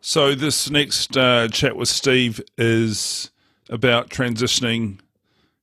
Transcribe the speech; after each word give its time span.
So 0.00 0.34
this 0.34 0.70
next 0.70 1.16
uh, 1.16 1.48
chat 1.48 1.76
with 1.76 1.88
Steve 1.88 2.40
is 2.56 3.30
about 3.68 4.10
transitioning 4.10 5.00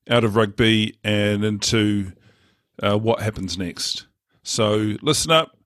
out 0.10 0.24
of 0.24 0.36
rugby 0.36 0.98
and 1.04 1.44
into 1.44 2.12
uh, 2.84 2.98
what 2.98 3.22
happens 3.22 3.58
next. 3.58 4.08
So 4.44 4.96
listen 5.02 5.32
up. 5.32 5.58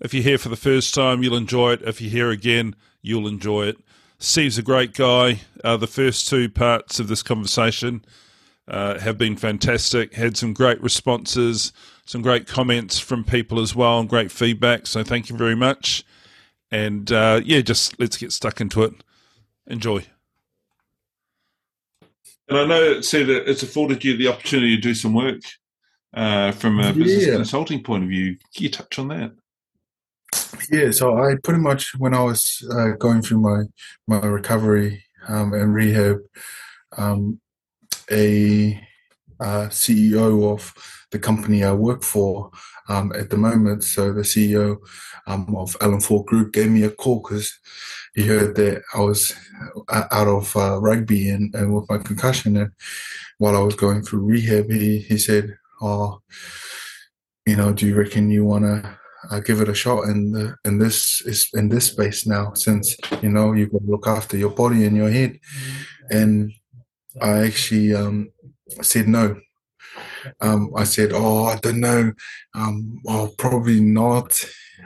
If 0.00 0.12
you're 0.12 0.22
here 0.22 0.38
for 0.38 0.48
the 0.48 0.56
first 0.56 0.94
time, 0.94 1.22
you'll 1.22 1.36
enjoy 1.36 1.72
it. 1.72 1.82
If 1.82 2.00
you're 2.00 2.10
here 2.10 2.30
again, 2.30 2.74
you'll 3.02 3.28
enjoy 3.28 3.66
it. 3.66 3.78
Steve's 4.18 4.58
a 4.58 4.62
great 4.62 4.94
guy. 4.94 5.40
Uh, 5.62 5.76
the 5.76 5.86
first 5.86 6.28
two 6.28 6.48
parts 6.48 6.98
of 6.98 7.08
this 7.08 7.22
conversation 7.22 8.04
uh, 8.66 8.98
have 8.98 9.18
been 9.18 9.36
fantastic. 9.36 10.14
Had 10.14 10.36
some 10.36 10.54
great 10.54 10.82
responses, 10.82 11.72
some 12.06 12.22
great 12.22 12.46
comments 12.46 12.98
from 12.98 13.22
people 13.22 13.60
as 13.60 13.74
well, 13.74 14.00
and 14.00 14.08
great 14.08 14.32
feedback. 14.32 14.86
So 14.86 15.04
thank 15.04 15.28
you 15.28 15.36
very 15.36 15.54
much. 15.54 16.04
And 16.74 17.12
uh, 17.12 17.40
yeah, 17.44 17.60
just 17.60 18.00
let's 18.00 18.16
get 18.16 18.32
stuck 18.32 18.60
into 18.60 18.82
it. 18.82 18.94
Enjoy. 19.68 20.04
And 22.48 22.58
I 22.58 22.66
know 22.66 22.82
it 22.82 23.04
said 23.04 23.28
that 23.28 23.48
it's 23.48 23.62
afforded 23.62 24.02
you 24.02 24.16
the 24.16 24.26
opportunity 24.26 24.74
to 24.74 24.82
do 24.82 24.92
some 24.92 25.14
work 25.14 25.40
uh, 26.14 26.50
from 26.50 26.80
a 26.80 26.92
business 26.92 27.28
Yeah. 27.28 27.36
consulting 27.36 27.80
point 27.80 28.02
of 28.02 28.08
view. 28.08 28.36
Can 28.54 28.64
you 28.64 28.70
touch 28.70 28.98
on 28.98 29.08
that? 29.08 29.32
Yeah, 30.68 30.90
so 30.90 31.16
I 31.16 31.36
pretty 31.44 31.60
much 31.60 31.94
when 31.96 32.12
I 32.12 32.22
was 32.24 32.66
uh, 32.72 32.96
going 32.98 33.22
through 33.22 33.38
my 33.38 33.62
my 34.08 34.26
recovery 34.26 35.04
um, 35.28 35.54
and 35.54 35.72
rehab, 35.72 36.18
um, 36.98 37.40
a 38.10 38.84
uh, 39.40 39.68
CEO 39.68 40.52
of 40.52 40.72
the 41.10 41.18
company 41.18 41.64
I 41.64 41.72
work 41.72 42.02
for 42.02 42.50
um, 42.88 43.12
at 43.12 43.30
the 43.30 43.36
moment, 43.36 43.84
so 43.84 44.12
the 44.12 44.22
CEO 44.22 44.78
um, 45.26 45.54
of 45.56 45.76
Allen 45.80 46.00
Ford 46.00 46.26
Group 46.26 46.52
gave 46.52 46.70
me 46.70 46.84
a 46.84 46.90
call 46.90 47.20
because 47.20 47.58
he 48.14 48.26
heard 48.26 48.54
that 48.56 48.82
I 48.94 49.00
was 49.00 49.32
uh, 49.88 50.04
out 50.10 50.28
of 50.28 50.56
uh, 50.56 50.78
rugby 50.80 51.30
and, 51.30 51.54
and 51.54 51.74
with 51.74 51.88
my 51.88 51.98
concussion, 51.98 52.56
and 52.56 52.72
while 53.38 53.56
I 53.56 53.60
was 53.60 53.74
going 53.74 54.02
through 54.02 54.20
rehab, 54.20 54.70
he 54.70 54.98
he 54.98 55.18
said, 55.18 55.56
"Oh, 55.80 56.20
you 57.46 57.56
know, 57.56 57.72
do 57.72 57.86
you 57.86 57.96
reckon 57.96 58.30
you 58.30 58.44
want 58.44 58.64
to?" 58.64 58.98
uh, 59.30 59.40
give 59.40 59.60
it 59.60 59.68
a 59.68 59.74
shot 59.74 60.04
in 60.04 60.32
the 60.32 60.56
in 60.64 60.78
this 60.78 61.20
is 61.22 61.48
in 61.54 61.68
this 61.68 61.86
space 61.86 62.26
now 62.26 62.52
since 62.54 62.96
you 63.22 63.28
know 63.28 63.52
you've 63.52 63.72
got 63.72 63.80
to 63.80 63.90
look 63.90 64.06
after 64.06 64.36
your 64.36 64.50
body 64.50 64.84
and 64.84 64.96
your 64.96 65.10
head? 65.10 65.38
And 66.10 66.52
i 67.22 67.44
actually 67.46 67.94
um 67.94 68.30
said 68.82 69.08
no 69.08 69.36
um 70.40 70.70
i 70.76 70.84
said 70.84 71.10
oh 71.12 71.44
i 71.44 71.56
don't 71.56 71.80
know 71.80 72.12
um 72.54 72.98
well 73.04 73.32
probably 73.38 73.80
not 73.80 74.38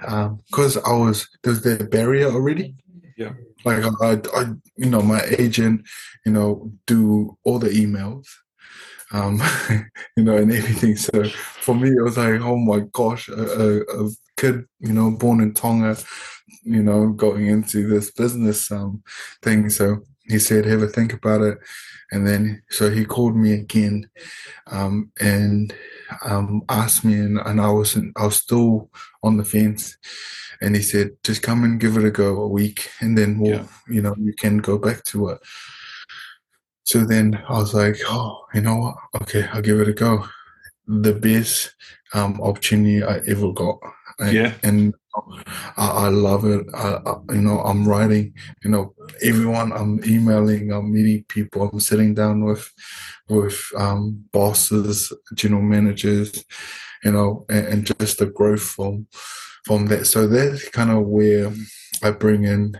um 0.06 0.40
because 0.46 0.76
i 0.78 0.92
was 0.92 1.28
there's 1.42 1.62
that 1.62 1.90
barrier 1.90 2.28
already 2.28 2.74
Yeah. 3.16 3.32
like 3.64 3.84
I, 3.84 3.90
I 4.02 4.20
i 4.34 4.44
you 4.76 4.90
know 4.90 5.02
my 5.02 5.22
agent 5.38 5.86
you 6.26 6.32
know 6.32 6.70
do 6.86 7.36
all 7.44 7.58
the 7.58 7.70
emails 7.70 8.26
um, 9.10 9.40
you 10.16 10.24
know, 10.24 10.36
and 10.36 10.52
everything. 10.52 10.96
So 10.96 11.30
for 11.62 11.74
me, 11.74 11.90
it 11.90 12.02
was 12.02 12.18
like, 12.18 12.40
oh 12.40 12.56
my 12.56 12.80
gosh, 12.92 13.28
a, 13.28 13.40
a, 13.40 13.80
a 14.04 14.10
kid, 14.36 14.64
you 14.80 14.92
know, 14.92 15.10
born 15.10 15.40
in 15.40 15.54
Tonga, 15.54 15.96
you 16.62 16.82
know, 16.82 17.08
going 17.10 17.46
into 17.46 17.88
this 17.88 18.10
business 18.10 18.70
um, 18.70 19.02
thing. 19.42 19.70
So 19.70 20.02
he 20.28 20.38
said, 20.38 20.64
have 20.66 20.82
a 20.82 20.88
think 20.88 21.12
about 21.12 21.42
it. 21.42 21.58
And 22.10 22.26
then, 22.26 22.62
so 22.70 22.90
he 22.90 23.04
called 23.04 23.36
me 23.36 23.52
again 23.52 24.08
um, 24.68 25.10
and 25.20 25.74
um, 26.24 26.62
asked 26.68 27.04
me, 27.04 27.14
and, 27.14 27.38
and 27.38 27.60
I 27.60 27.70
was 27.70 27.98
I 28.16 28.24
was 28.24 28.36
still 28.36 28.90
on 29.22 29.36
the 29.36 29.44
fence. 29.44 29.96
And 30.60 30.74
he 30.74 30.82
said, 30.82 31.10
just 31.22 31.42
come 31.42 31.64
and 31.64 31.78
give 31.78 31.96
it 31.96 32.04
a 32.04 32.10
go 32.10 32.40
a 32.42 32.48
week, 32.48 32.90
and 33.00 33.16
then 33.16 33.38
we'll, 33.38 33.52
Yeah. 33.52 33.66
you 33.88 34.02
know, 34.02 34.14
you 34.18 34.32
can 34.32 34.58
go 34.58 34.78
back 34.78 35.04
to 35.04 35.28
it. 35.28 35.38
So 36.84 37.04
then 37.04 37.40
I 37.48 37.58
was 37.58 37.74
like, 37.74 37.96
oh, 38.06 38.46
you 38.54 38.62
know 38.62 38.76
what? 38.76 39.22
Okay, 39.22 39.46
I'll 39.52 39.62
give 39.62 39.78
it 39.80 39.88
a 39.88 39.92
go. 39.92 40.26
The 40.86 41.12
best 41.12 41.74
um, 42.14 42.40
opportunity 42.40 43.04
I 43.04 43.18
ever 43.28 43.52
got. 43.52 43.78
Yeah. 44.32 44.54
And 44.62 44.94
I, 45.76 45.88
I 45.88 46.08
love 46.08 46.44
it. 46.44 46.66
I, 46.74 46.98
I, 47.04 47.34
you 47.34 47.42
know, 47.42 47.60
I'm 47.60 47.88
writing, 47.88 48.34
you 48.64 48.70
know, 48.70 48.94
everyone, 49.22 49.72
I'm 49.72 50.04
emailing, 50.04 50.72
I'm 50.72 50.92
meeting 50.92 51.24
people, 51.28 51.68
I'm 51.68 51.80
sitting 51.80 52.14
down 52.14 52.44
with, 52.44 52.70
with 53.28 53.60
um, 53.76 54.24
bosses, 54.32 55.12
general 55.34 55.62
managers, 55.62 56.44
you 57.04 57.12
know, 57.12 57.46
and, 57.48 57.66
and 57.66 57.98
just 57.98 58.18
the 58.18 58.26
growth 58.26 58.62
from, 58.62 59.06
from 59.64 59.86
that. 59.86 60.06
So 60.06 60.26
that's 60.26 60.68
kind 60.70 60.90
of 60.90 61.06
where 61.06 61.52
I 62.02 62.10
bring 62.10 62.44
in 62.44 62.76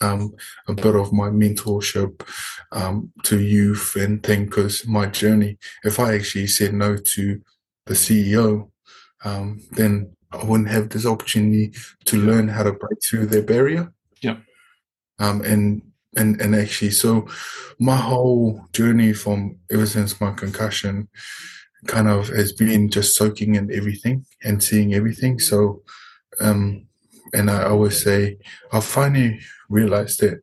um, 0.00 0.34
a 0.68 0.74
bit 0.74 0.96
of 0.96 1.12
my 1.12 1.28
mentorship 1.28 2.26
um, 2.72 3.12
to 3.24 3.40
youth 3.40 3.96
and 3.96 4.22
thing 4.22 4.46
because 4.46 4.86
my 4.86 5.06
journey, 5.06 5.58
if 5.84 6.00
I 6.00 6.14
actually 6.14 6.48
said 6.48 6.74
no 6.74 6.96
to 6.96 7.40
the 7.86 7.94
CEO, 7.94 8.70
um, 9.24 9.60
then 9.72 10.14
I 10.32 10.44
wouldn't 10.44 10.68
have 10.68 10.88
this 10.88 11.06
opportunity 11.06 11.72
to 12.06 12.16
learn 12.16 12.48
how 12.48 12.62
to 12.62 12.72
break 12.72 12.98
through 13.02 13.26
their 13.26 13.42
barrier. 13.42 13.92
Yeah. 14.22 14.36
Um, 15.18 15.42
and 15.42 15.82
and 16.16 16.40
and 16.40 16.54
actually, 16.54 16.90
so 16.90 17.26
my 17.78 17.96
whole 17.96 18.66
journey 18.72 19.12
from 19.12 19.58
ever 19.70 19.86
since 19.86 20.20
my 20.20 20.32
concussion 20.32 21.08
kind 21.86 22.08
of 22.08 22.28
has 22.28 22.52
been 22.52 22.90
just 22.90 23.16
soaking 23.16 23.54
in 23.54 23.72
everything 23.72 24.24
and 24.44 24.62
seeing 24.62 24.94
everything. 24.94 25.38
So, 25.38 25.82
um, 26.40 26.86
and 27.34 27.50
I 27.50 27.64
always 27.64 28.02
say, 28.02 28.38
I 28.72 28.80
finally 28.80 29.40
realized 29.68 30.20
that 30.20 30.42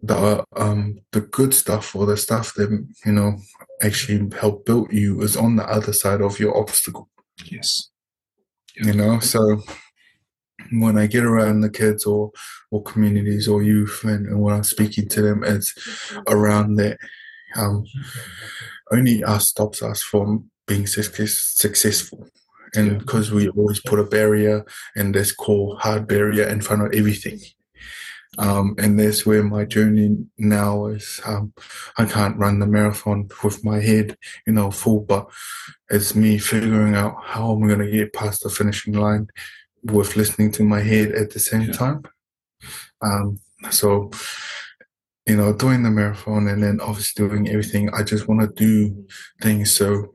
the 0.00 0.44
um 0.56 1.00
the 1.10 1.20
good 1.20 1.52
stuff 1.52 1.96
or 1.96 2.06
the 2.06 2.16
stuff 2.16 2.54
that 2.54 2.70
you 3.04 3.12
know 3.12 3.36
actually 3.82 4.30
help 4.38 4.64
build 4.64 4.92
you 4.92 5.20
is 5.22 5.36
on 5.36 5.56
the 5.56 5.68
other 5.68 5.92
side 5.92 6.20
of 6.20 6.38
your 6.38 6.56
obstacle 6.56 7.08
Yes. 7.44 7.90
You 8.82 8.92
know? 8.92 9.20
So 9.20 9.62
when 10.72 10.98
i 10.98 11.06
get 11.06 11.24
around 11.24 11.60
the 11.60 11.70
kids 11.70 12.04
or 12.04 12.30
or 12.70 12.82
communities 12.82 13.48
or 13.48 13.62
youth 13.62 14.00
and, 14.04 14.26
and 14.26 14.40
when 14.42 14.54
i'm 14.54 14.64
speaking 14.64 15.08
to 15.08 15.22
them 15.22 15.42
it's 15.44 15.72
around 16.26 16.74
that 16.74 16.98
um 17.56 17.86
only 18.90 19.22
us 19.24 19.48
stops 19.48 19.82
us 19.82 20.02
from 20.02 20.50
being 20.66 20.86
success, 20.86 21.34
successful. 21.56 22.28
And 22.74 22.86
Yeah. 22.92 22.98
because 22.98 23.30
we 23.32 23.48
always 23.48 23.80
put 23.80 23.98
a 23.98 24.04
barrier 24.04 24.64
and 24.94 25.14
this 25.14 25.32
core 25.32 25.78
hard 25.78 26.06
barrier 26.06 26.46
in 26.48 26.60
front 26.60 26.82
of 26.82 26.92
everything 26.92 27.40
um, 28.36 28.74
and 28.78 28.98
that's 28.98 29.24
where 29.24 29.42
my 29.42 29.64
journey 29.64 30.16
now 30.36 30.86
is. 30.86 31.20
Um, 31.24 31.52
I 31.96 32.04
can't 32.04 32.36
run 32.36 32.58
the 32.58 32.66
marathon 32.66 33.28
with 33.42 33.64
my 33.64 33.80
head, 33.80 34.16
you 34.46 34.52
know, 34.52 34.70
full, 34.70 35.00
but 35.00 35.28
it's 35.90 36.14
me 36.14 36.38
figuring 36.38 36.94
out 36.94 37.16
how 37.24 37.50
I'm 37.50 37.66
going 37.66 37.78
to 37.80 37.90
get 37.90 38.12
past 38.12 38.42
the 38.42 38.50
finishing 38.50 38.92
line 38.94 39.28
with 39.82 40.16
listening 40.16 40.52
to 40.52 40.62
my 40.64 40.80
head 40.80 41.12
at 41.12 41.30
the 41.30 41.40
same 41.40 41.62
Yeah. 41.62 41.72
time. 41.72 42.02
Um, 43.00 43.40
so, 43.70 44.10
you 45.26 45.36
know, 45.36 45.52
doing 45.52 45.82
the 45.82 45.90
marathon 45.90 46.48
and 46.48 46.62
then 46.62 46.80
obviously 46.80 47.26
doing 47.26 47.48
everything, 47.48 47.90
I 47.94 48.02
just 48.02 48.28
want 48.28 48.40
to 48.42 48.48
do 48.48 49.06
things 49.40 49.72
so 49.72 50.12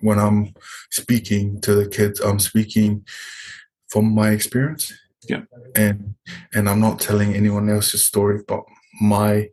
when 0.00 0.18
I'm 0.18 0.52
speaking 0.90 1.60
to 1.62 1.74
the 1.74 1.88
kids, 1.88 2.20
I'm 2.20 2.38
speaking 2.38 3.06
from 3.88 4.14
my 4.14 4.30
experience. 4.30 4.92
Yeah. 5.28 5.42
And 5.74 6.14
and 6.54 6.68
I'm 6.68 6.80
not 6.80 7.00
telling 7.00 7.34
anyone 7.34 7.68
else's 7.68 8.06
story, 8.06 8.42
but 8.46 8.62
my 9.00 9.48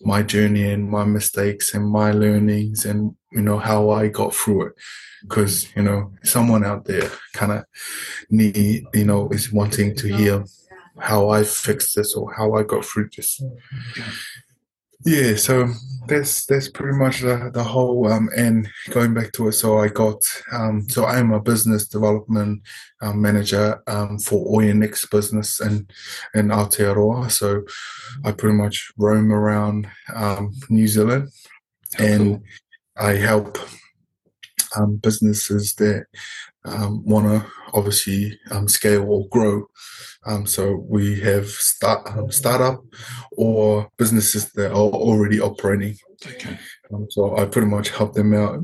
my 0.00 0.22
journey 0.22 0.70
and 0.70 0.90
my 0.90 1.04
mistakes 1.04 1.74
and 1.74 1.86
my 1.88 2.12
learnings 2.12 2.84
and 2.84 3.14
you 3.32 3.42
know 3.42 3.58
how 3.58 3.90
I 3.90 4.08
got 4.08 4.34
through 4.34 4.68
it. 4.68 4.72
Because 5.22 5.74
you 5.76 5.82
know 5.82 6.12
someone 6.22 6.64
out 6.64 6.84
there 6.84 7.10
kind 7.34 7.52
of 7.52 7.64
need 8.30 8.84
you 8.94 9.04
know 9.04 9.28
is 9.30 9.52
wanting 9.52 9.94
to 9.96 10.14
hear 10.14 10.44
how 10.98 11.28
I 11.28 11.44
fixed 11.44 11.96
this 11.96 12.14
or 12.14 12.32
how 12.32 12.54
I 12.54 12.62
got 12.62 12.84
through 12.84 13.10
this. 13.16 13.42
Yeah, 15.06 15.36
so 15.36 15.68
that's 16.08 16.46
that's 16.46 16.68
pretty 16.68 16.98
much 16.98 17.20
the, 17.20 17.48
the 17.54 17.62
whole 17.62 18.10
um 18.10 18.28
and 18.36 18.68
going 18.90 19.14
back 19.14 19.30
to 19.32 19.48
it 19.48 19.52
so 19.52 19.78
I 19.78 19.86
got 19.88 20.20
um 20.52 20.88
so 20.88 21.04
I 21.04 21.18
am 21.18 21.32
a 21.32 21.40
business 21.40 21.86
development 21.86 22.62
um, 23.02 23.20
manager 23.20 23.82
um 23.86 24.18
for 24.18 24.60
Oyanix 24.60 25.08
business 25.08 25.60
in 25.60 25.86
in 26.34 26.48
Aotearoa. 26.48 27.30
So 27.30 27.62
I 28.24 28.32
pretty 28.32 28.56
much 28.56 28.92
roam 28.98 29.32
around 29.32 29.88
um 30.12 30.52
New 30.68 30.88
Zealand 30.88 31.28
and 32.00 32.42
I 32.96 33.12
help 33.12 33.58
um 34.76 34.96
businesses 34.96 35.74
that 35.74 36.06
um 36.64 37.04
want 37.04 37.26
to 37.26 37.46
obviously 37.74 38.38
um 38.50 38.68
scale 38.68 39.04
or 39.08 39.28
grow 39.28 39.66
um, 40.26 40.44
so 40.44 40.84
we 40.88 41.20
have 41.20 41.48
start 41.48 42.06
um, 42.16 42.30
startup 42.32 42.84
or 43.32 43.88
businesses 43.96 44.50
that 44.52 44.72
are 44.72 44.74
already 44.74 45.40
operating. 45.40 45.96
Okay. 46.26 46.58
Um, 46.92 47.06
so 47.10 47.36
I 47.36 47.46
pretty 47.46 47.68
much 47.68 47.90
help 47.90 48.14
them 48.14 48.34
out, 48.34 48.58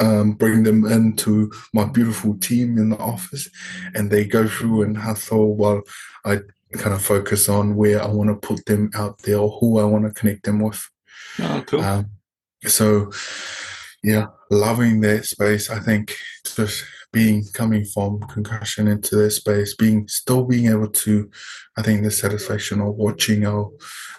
um, 0.00 0.32
bring 0.32 0.64
them 0.64 0.84
into 0.84 1.50
my 1.72 1.86
beautiful 1.86 2.36
team 2.38 2.76
in 2.76 2.90
the 2.90 2.98
office, 2.98 3.48
and 3.94 4.10
they 4.10 4.26
go 4.26 4.46
through 4.46 4.82
and 4.82 4.98
hustle 4.98 5.56
while 5.56 5.82
I 6.26 6.40
kind 6.74 6.94
of 6.94 7.02
focus 7.02 7.48
on 7.48 7.74
where 7.74 8.02
I 8.02 8.06
want 8.06 8.28
to 8.28 8.46
put 8.46 8.66
them 8.66 8.90
out 8.94 9.22
there 9.22 9.38
or 9.38 9.58
who 9.58 9.78
I 9.78 9.84
want 9.84 10.04
to 10.04 10.12
connect 10.12 10.44
them 10.44 10.60
with. 10.60 10.86
Oh, 11.38 11.64
cool. 11.66 11.80
Um, 11.80 12.10
so, 12.66 13.10
yeah, 14.02 14.26
loving 14.50 15.00
that 15.02 15.24
space. 15.24 15.70
I 15.70 15.80
think 15.80 16.14
just 16.44 16.84
being 17.12 17.44
coming 17.54 17.84
from 17.84 18.20
concussion 18.28 18.86
into 18.88 19.16
that 19.16 19.30
space, 19.30 19.74
being 19.74 20.06
still 20.08 20.44
being 20.44 20.66
able 20.66 20.88
to, 20.88 21.30
I 21.76 21.82
think 21.82 22.02
the 22.02 22.10
satisfaction 22.10 22.80
of 22.80 22.94
watching 22.94 23.46
our 23.46 23.70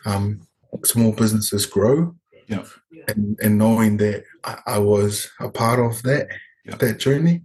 um, 0.05 0.41
small 0.83 1.11
businesses 1.11 1.65
grow, 1.65 2.15
yeah, 2.47 2.63
and, 3.07 3.37
and 3.41 3.57
knowing 3.57 3.97
that 3.97 4.23
I, 4.43 4.59
I 4.65 4.79
was 4.79 5.29
a 5.39 5.49
part 5.49 5.79
of 5.79 6.01
that 6.03 6.27
Yeah. 6.65 6.75
that 6.77 6.99
journey, 6.99 7.41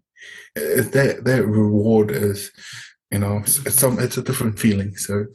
that 0.54 1.20
that 1.24 1.46
reward 1.46 2.10
is, 2.10 2.50
you 3.10 3.18
know, 3.18 3.38
it's, 3.38 3.58
it's 3.66 3.76
some 3.76 3.98
it's 3.98 4.16
a 4.18 4.22
different 4.22 4.58
feeling. 4.58 4.96
So, 4.96 5.26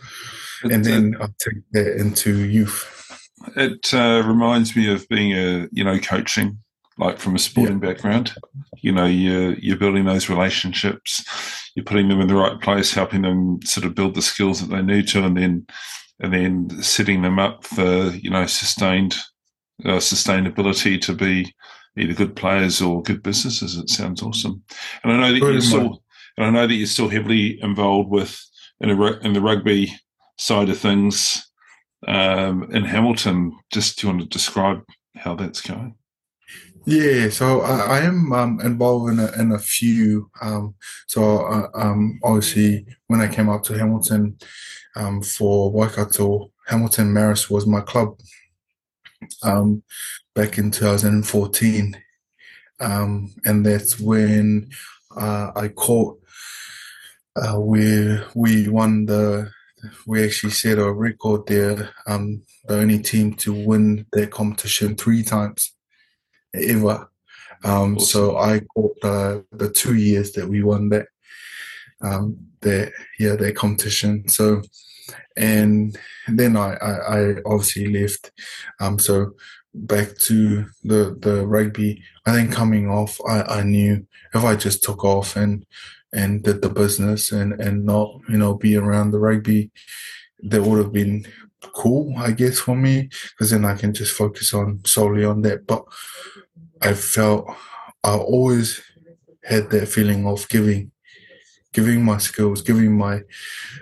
and 0.63 0.83
then 0.83 1.15
I 1.21 1.27
take 1.37 1.63
that 1.73 1.97
into 1.97 2.45
youth. 2.45 2.95
It 3.55 3.93
uh, 3.93 4.23
reminds 4.25 4.75
me 4.75 4.91
of 4.91 5.07
being 5.07 5.33
a 5.33 5.67
you 5.71 5.83
know 5.83 5.99
coaching, 5.99 6.59
like 6.99 7.17
from 7.17 7.35
a 7.35 7.39
sporting 7.39 7.79
background. 7.79 8.33
You 8.81 8.91
know, 8.91 9.05
you're 9.05 9.53
you're 9.55 9.77
building 9.77 10.05
those 10.05 10.29
relationships, 10.29 11.23
you're 11.75 11.85
putting 11.85 12.09
them 12.09 12.21
in 12.21 12.27
the 12.27 12.35
right 12.35 12.59
place, 12.59 12.93
helping 12.93 13.23
them 13.23 13.59
sort 13.63 13.85
of 13.85 13.95
build 13.95 14.15
the 14.15 14.21
skills 14.21 14.61
that 14.61 14.73
they 14.73 14.81
need 14.81 15.07
to, 15.09 15.23
and 15.23 15.37
then 15.37 15.65
and 16.19 16.33
then 16.33 16.69
setting 16.83 17.21
them 17.21 17.39
up 17.39 17.65
for 17.65 18.09
you 18.09 18.29
know 18.29 18.45
sustained 18.45 19.15
uh, 19.85 19.97
sustainability 19.97 20.99
to 21.01 21.13
be 21.13 21.53
either 21.97 22.13
good 22.13 22.35
players 22.35 22.81
or 22.81 23.01
good 23.01 23.23
businesses. 23.23 23.77
It 23.77 23.89
sounds 23.89 24.21
awesome, 24.21 24.63
and 25.03 25.13
I 25.13 25.17
know 25.17 25.31
that 25.33 25.39
you're 25.39 25.61
still 25.61 26.03
and 26.37 26.47
I 26.47 26.49
know 26.51 26.67
that 26.67 26.73
you're 26.73 26.87
still 26.87 27.09
heavily 27.09 27.61
involved 27.61 28.09
with 28.09 28.41
in, 28.79 28.89
a, 28.89 29.11
in 29.19 29.33
the 29.33 29.41
rugby 29.41 29.93
side 30.37 30.69
of 30.69 30.77
things 30.77 31.45
um, 32.07 32.63
in 32.71 32.85
Hamilton. 32.85 33.57
Just 33.71 33.99
do 33.99 34.07
you 34.07 34.13
want 34.13 34.23
to 34.23 34.29
describe 34.29 34.83
how 35.15 35.35
that's 35.35 35.59
going? 35.59 35.95
Yeah, 36.89 37.29
so 37.29 37.61
I, 37.61 37.97
I 37.97 37.99
am 37.99 38.33
um, 38.33 38.59
involved 38.61 39.13
in 39.13 39.19
a, 39.19 39.31
in 39.39 39.51
a 39.51 39.59
few. 39.59 40.31
Um, 40.41 40.73
so 41.05 41.45
uh, 41.45 41.67
um, 41.75 42.19
obviously, 42.23 42.87
when 43.05 43.21
I 43.21 43.27
came 43.27 43.47
up 43.47 43.61
to 43.65 43.77
Hamilton 43.77 44.39
um, 44.95 45.21
for 45.21 45.71
Waikato, 45.71 46.51
Hamilton 46.65 47.13
Marist 47.13 47.51
was 47.51 47.67
my 47.67 47.81
club 47.81 48.17
um, 49.43 49.83
back 50.33 50.57
in 50.57 50.71
2014, 50.71 51.95
um, 52.79 53.35
and 53.45 53.63
that's 53.63 53.99
when 53.99 54.71
uh, 55.15 55.51
I 55.55 55.67
caught. 55.67 56.19
Uh, 57.35 57.59
we 57.59 58.19
we 58.33 58.67
won 58.67 59.05
the. 59.05 59.51
We 60.07 60.25
actually 60.25 60.53
set 60.53 60.79
a 60.79 60.91
record 60.91 61.45
there. 61.45 61.91
The 62.07 62.41
only 62.69 62.97
team 62.99 63.35
to 63.35 63.53
win 63.53 64.07
that 64.11 64.31
competition 64.31 64.95
three 64.95 65.21
times 65.21 65.71
ever. 66.53 67.09
Um, 67.63 67.95
Awesome. 67.95 67.99
So 67.99 68.37
I 68.37 68.61
caught 68.73 68.95
the 69.01 69.45
the 69.51 69.69
two 69.69 69.95
years 69.95 70.31
that 70.33 70.47
we 70.47 70.63
won 70.63 70.89
that 70.89 71.07
um, 72.01 72.37
that 72.61 72.91
yeah 73.19 73.35
that 73.35 73.55
competition. 73.55 74.27
So 74.27 74.61
and 75.37 75.97
then 76.27 76.57
I, 76.57 76.73
I, 76.75 76.91
I 76.91 77.35
obviously 77.45 77.87
left. 77.87 78.31
Um, 78.79 78.99
so 78.99 79.35
back 79.73 80.17
to 80.17 80.65
the 80.83 81.17
the 81.19 81.45
rugby. 81.47 82.03
I 82.25 82.33
think 82.33 82.51
coming 82.51 82.89
off, 82.89 83.19
I, 83.27 83.41
I 83.41 83.63
knew 83.63 84.05
if 84.33 84.43
I 84.43 84.55
just 84.55 84.83
took 84.83 85.03
off 85.03 85.35
and 85.35 85.65
and 86.11 86.43
did 86.43 86.61
the 86.61 86.69
business 86.69 87.31
and 87.31 87.53
and 87.53 87.85
not 87.85 88.19
you 88.27 88.37
know 88.37 88.55
be 88.55 88.75
around 88.75 89.11
the 89.11 89.19
rugby, 89.19 89.71
that 90.43 90.63
would 90.63 90.79
have 90.79 90.93
been 90.93 91.25
cool, 91.73 92.13
I 92.17 92.31
guess, 92.31 92.59
for 92.59 92.75
me 92.75 93.09
because 93.31 93.51
then 93.51 93.65
I 93.65 93.75
can 93.75 93.93
just 93.93 94.15
focus 94.15 94.53
on 94.53 94.81
solely 94.85 95.25
on 95.25 95.41
that. 95.43 95.67
But 95.67 95.83
I 96.81 96.93
felt 96.93 97.53
I 98.03 98.15
always 98.15 98.81
had 99.43 99.69
that 99.71 99.87
feeling 99.87 100.25
of 100.27 100.47
giving, 100.49 100.91
giving 101.73 102.03
my 102.03 102.17
skills, 102.17 102.61
giving 102.61 102.97
my 102.97 103.21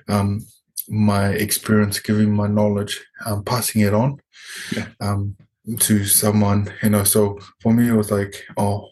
um, 0.07 0.45
my 0.89 1.29
experience, 1.29 1.99
giving 1.99 2.33
my 2.33 2.47
knowledge, 2.47 3.03
um, 3.25 3.43
passing 3.43 3.81
it 3.81 3.93
on 3.93 4.17
Yeah. 4.71 4.87
um, 5.01 5.35
to 5.79 6.05
someone. 6.05 6.71
You 6.81 6.89
know, 6.91 7.03
so 7.03 7.39
for 7.61 7.73
me, 7.73 7.89
it 7.89 7.93
was 7.93 8.09
like, 8.09 8.43
oh, 8.55 8.89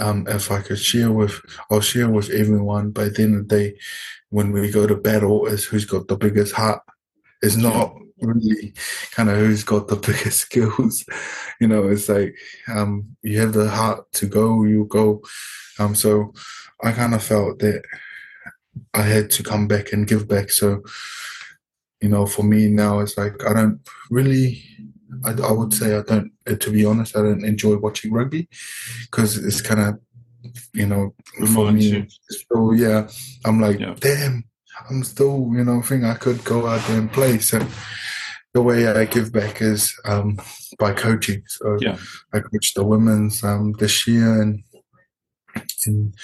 um, 0.00 0.26
if 0.28 0.50
I 0.50 0.60
could 0.62 0.78
share 0.78 1.10
with, 1.12 1.40
I'll 1.70 1.80
share 1.80 2.08
with 2.08 2.30
everyone. 2.30 2.90
By 2.90 3.08
the 3.08 3.22
end 3.22 3.36
of 3.36 3.48
the 3.48 3.56
day, 3.56 3.78
when 4.30 4.52
we 4.52 4.70
go 4.70 4.86
to 4.86 4.96
battle, 4.96 5.46
is 5.46 5.64
who's 5.64 5.84
got 5.84 6.08
the 6.08 6.16
biggest 6.16 6.54
heart. 6.54 6.82
It's 7.42 7.56
not 7.56 7.94
really 8.20 8.72
kind 9.12 9.28
of 9.28 9.36
who's 9.38 9.64
got 9.64 9.88
the 9.88 9.96
biggest 10.06 10.38
skills. 10.40 11.04
You 11.60 11.68
know, 11.68 11.88
it's 11.88 12.08
like 12.08 12.34
um, 12.68 13.16
you 13.22 13.40
have 13.40 13.52
the 13.52 13.68
heart 13.68 14.10
to 14.12 14.26
go, 14.26 14.64
you 14.64 14.86
go. 14.88 15.22
Um, 15.78 15.94
so 15.94 16.32
I 16.82 16.92
kind 16.92 17.14
of 17.14 17.22
felt 17.22 17.58
that 17.60 17.82
I 18.94 19.02
had 19.02 19.30
to 19.30 19.42
come 19.42 19.68
back 19.68 19.92
and 19.92 20.06
give 20.06 20.28
back. 20.28 20.50
So, 20.50 20.82
you 22.00 22.08
know, 22.08 22.26
for 22.26 22.42
me 22.42 22.68
now, 22.68 23.00
it's 23.00 23.16
like 23.18 23.44
I 23.44 23.52
don't 23.52 23.80
really, 24.10 24.62
I, 25.24 25.30
I 25.32 25.52
would 25.52 25.74
say 25.74 25.96
I 25.96 26.02
don't, 26.02 26.32
uh, 26.46 26.54
to 26.56 26.70
be 26.70 26.84
honest, 26.84 27.16
I 27.16 27.22
don't 27.22 27.44
enjoy 27.44 27.76
watching 27.76 28.12
rugby 28.12 28.48
because 29.02 29.36
it's 29.36 29.60
kind 29.60 29.80
of, 29.80 29.98
you 30.72 30.86
know, 30.86 31.14
for 31.54 31.70
me, 31.72 31.84
you. 31.84 32.06
so 32.30 32.72
yeah, 32.72 33.08
I'm 33.44 33.60
like, 33.60 33.80
Yeah. 33.80 33.94
damn, 33.98 34.44
I'm 34.88 35.04
still, 35.04 35.50
you 35.52 35.64
know, 35.64 35.82
think 35.82 36.04
I 36.04 36.14
could 36.14 36.44
go 36.44 36.66
out 36.66 36.86
there 36.86 36.98
and 36.98 37.12
play. 37.12 37.38
So 37.38 37.60
the 38.54 38.62
way 38.62 38.86
I 38.88 39.04
give 39.04 39.32
back 39.32 39.60
is 39.60 39.94
um, 40.04 40.38
by 40.78 40.92
coaching. 40.92 41.42
So 41.46 41.78
Yeah. 41.80 41.98
I 42.32 42.40
coached 42.40 42.74
the 42.74 42.84
women's 42.84 43.42
um, 43.44 43.72
this 43.78 44.06
year 44.06 44.40
and 44.42 44.62
and 45.86 46.14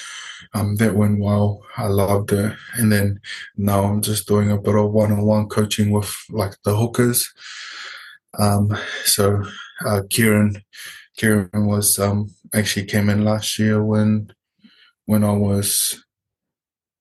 um, 0.55 0.77
that 0.77 0.95
went 0.95 1.19
well. 1.19 1.63
I 1.77 1.87
loved 1.87 2.33
it. 2.33 2.55
And 2.77 2.93
then 2.93 3.21
now 3.57 3.85
I'm 3.85 4.01
just 4.01 4.29
doing 4.29 4.51
a 4.51 4.61
bit 4.61 4.77
of 4.77 4.93
one-on-one 4.93 5.49
coaching 5.49 5.91
with 5.91 6.15
like 6.31 6.55
the 6.65 6.77
hookers. 6.77 7.33
Um, 8.39 8.77
so 9.05 9.43
uh, 9.87 10.03
Kieran, 10.11 10.63
Kieran 11.17 11.67
was 11.67 11.99
um, 11.99 12.31
actually 12.53 12.87
came 12.87 13.09
in 13.09 13.25
last 13.25 13.59
year 13.59 13.83
when 13.83 14.33
when 15.07 15.25
I 15.25 15.33
was 15.33 16.04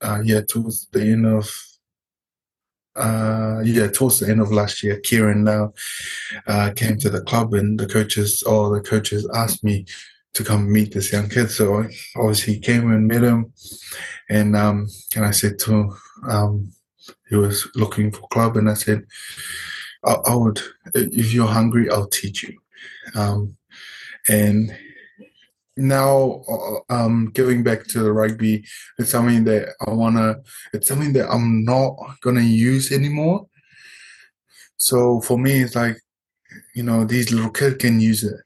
uh, 0.03 0.19
yeah 0.23 0.41
towards 0.41 0.87
the 0.91 1.01
end 1.01 1.25
of 1.25 1.49
uh, 2.95 3.61
yeah 3.63 3.87
towards 3.87 4.19
the 4.19 4.29
end 4.29 4.41
of 4.41 4.51
last 4.51 4.83
year. 4.83 4.99
Kieran 4.99 5.43
now 5.43 5.73
uh, 6.47 6.71
came 6.75 6.97
to 6.97 7.09
the 7.09 7.21
club 7.21 7.53
and 7.53 7.79
the 7.79 7.87
coaches 7.87 8.43
all 8.43 8.69
the 8.69 8.81
coaches 8.81 9.27
asked 9.33 9.63
me 9.63 9.85
to 10.33 10.43
come 10.43 10.71
meet 10.71 10.93
this 10.93 11.11
young 11.11 11.29
kid. 11.29 11.49
So 11.49 11.81
I 11.81 11.95
obviously 12.15 12.59
came 12.59 12.91
and 12.91 13.07
met 13.07 13.23
him, 13.23 13.53
and 14.29 14.55
um, 14.55 14.87
and 15.15 15.25
I 15.25 15.31
said 15.31 15.59
to 15.59 15.71
him, 15.71 15.97
um, 16.27 16.71
he 17.29 17.35
was 17.35 17.67
looking 17.75 18.11
for 18.11 18.27
club, 18.27 18.57
and 18.57 18.69
I 18.69 18.73
said, 18.73 19.05
I, 20.05 20.13
I 20.25 20.35
would 20.35 20.61
if 20.93 21.33
you're 21.33 21.47
hungry, 21.47 21.89
I'll 21.89 22.07
teach 22.07 22.43
you. 22.43 22.57
Um, 23.15 23.57
and 24.29 24.75
now, 25.77 26.43
uh, 26.47 26.93
um, 26.93 27.31
giving 27.33 27.63
back 27.63 27.85
to 27.87 27.99
the 27.99 28.11
rugby, 28.11 28.63
it's 28.99 29.11
something 29.11 29.43
that 29.45 29.69
I 29.85 29.91
wanna. 29.91 30.37
It's 30.73 30.87
something 30.87 31.13
that 31.13 31.29
I'm 31.29 31.63
not 31.63 31.95
gonna 32.21 32.41
use 32.41 32.91
anymore. 32.91 33.47
So 34.77 35.21
for 35.21 35.37
me, 35.37 35.61
it's 35.61 35.75
like, 35.75 35.97
you 36.75 36.83
know, 36.83 37.05
these 37.05 37.31
little 37.31 37.51
kids 37.51 37.77
can 37.77 37.99
use 37.99 38.23
it. 38.23 38.39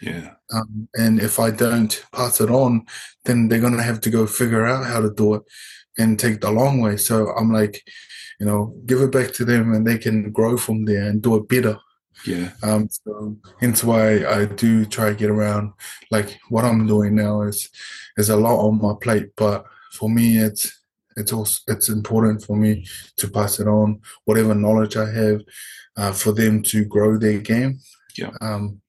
Yeah. 0.00 0.34
Um, 0.52 0.88
and 0.94 1.20
if 1.20 1.38
I 1.38 1.50
don't 1.50 2.04
pass 2.12 2.40
it 2.40 2.50
on, 2.50 2.86
then 3.24 3.48
they're 3.48 3.60
gonna 3.60 3.82
have 3.82 4.00
to 4.02 4.10
go 4.10 4.26
figure 4.26 4.66
out 4.66 4.86
how 4.86 5.00
to 5.00 5.10
do 5.10 5.34
it 5.34 5.42
and 5.98 6.18
take 6.18 6.40
the 6.40 6.50
long 6.50 6.80
way. 6.80 6.96
So 6.96 7.28
I'm 7.30 7.52
like, 7.52 7.82
you 8.40 8.46
know, 8.46 8.74
give 8.86 9.00
it 9.00 9.12
back 9.12 9.32
to 9.34 9.44
them, 9.44 9.72
and 9.72 9.86
they 9.86 9.98
can 9.98 10.32
grow 10.32 10.56
from 10.56 10.84
there 10.84 11.04
and 11.04 11.22
do 11.22 11.36
it 11.36 11.48
better. 11.48 11.78
Yeah. 12.26 12.50
Um, 12.62 12.88
so 12.90 13.36
hence 13.60 13.84
why 13.84 14.24
I 14.24 14.46
do 14.46 14.84
try 14.86 15.10
to 15.10 15.14
get 15.14 15.30
around. 15.30 15.72
Like 16.10 16.38
what 16.48 16.64
I'm 16.64 16.86
doing 16.86 17.14
now 17.14 17.42
is 17.42 17.68
is 18.16 18.30
a 18.30 18.36
lot 18.36 18.66
on 18.66 18.80
my 18.80 18.94
plate, 19.00 19.30
but 19.36 19.64
for 19.92 20.08
me, 20.08 20.38
it's 20.38 20.80
it's 21.16 21.32
also 21.32 21.60
it's 21.68 21.88
important 21.88 22.42
for 22.44 22.56
me 22.56 22.86
to 23.16 23.28
pass 23.28 23.60
it 23.60 23.68
on, 23.68 24.00
whatever 24.24 24.54
knowledge 24.54 24.96
I 24.96 25.10
have, 25.10 25.40
uh, 25.96 26.12
for 26.12 26.32
them 26.32 26.62
to 26.64 26.84
grow 26.84 27.18
their 27.18 27.38
game. 27.38 27.78
Yeah. 28.16 28.30
Um, 28.40 28.80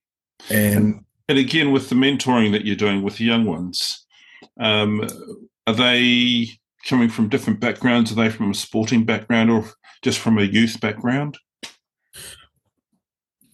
and 0.50 1.04
And 1.28 1.40
again, 1.40 1.72
with 1.72 1.90
the 1.90 1.96
mentoring 1.96 2.52
that 2.52 2.66
you're 2.66 2.76
doing 2.76 3.02
with 3.02 3.18
the 3.18 3.26
young 3.26 3.46
ones, 3.46 4.06
um, 4.60 5.08
are 5.66 5.74
they 5.74 6.50
coming 6.88 7.10
from 7.10 7.30
different 7.30 7.60
backgrounds? 7.60 8.12
Are 8.12 8.16
they 8.16 8.30
from 8.30 8.52
a 8.52 8.54
sporting 8.54 9.06
background 9.06 9.50
or 9.50 9.66
just 10.04 10.20
from 10.20 10.38
a 10.38 10.44
youth 10.44 10.80
background? 10.80 11.38